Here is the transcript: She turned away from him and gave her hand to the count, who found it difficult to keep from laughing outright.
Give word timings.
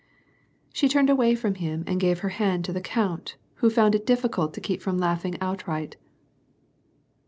She 0.73 0.87
turned 0.89 1.11
away 1.11 1.35
from 1.35 1.53
him 1.53 1.83
and 1.85 1.99
gave 1.99 2.21
her 2.21 2.29
hand 2.29 2.65
to 2.65 2.73
the 2.73 2.81
count, 2.81 3.35
who 3.57 3.69
found 3.69 3.93
it 3.93 4.03
difficult 4.03 4.51
to 4.55 4.59
keep 4.59 4.81
from 4.81 4.97
laughing 4.97 5.37
outright. 5.39 5.95